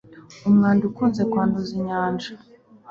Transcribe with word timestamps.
umwanda 0.47 0.83
ukunze 0.89 1.21
kwanduza 1.31 1.71
inyanja 1.79 2.29